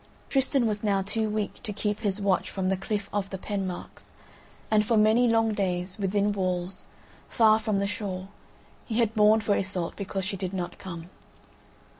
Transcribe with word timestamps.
Tristan 0.29 0.65
was 0.65 0.83
now 0.83 1.03
too 1.03 1.29
weak 1.29 1.61
to 1.61 1.71
keep 1.71 1.99
his 1.99 2.19
watch 2.19 2.49
from 2.49 2.69
the 2.69 2.75
cliff 2.75 3.07
of 3.13 3.29
the 3.29 3.37
Penmarks, 3.37 4.13
and 4.71 4.83
for 4.83 4.97
many 4.97 5.27
long 5.27 5.53
days, 5.53 5.99
within 5.99 6.31
walls, 6.33 6.87
far 7.29 7.59
from 7.59 7.77
the 7.77 7.85
shore, 7.85 8.29
he 8.87 8.97
had 8.97 9.15
mourned 9.15 9.43
for 9.43 9.55
Iseult 9.55 9.95
because 9.95 10.25
she 10.25 10.37
did 10.37 10.53
not 10.55 10.79
come. 10.79 11.11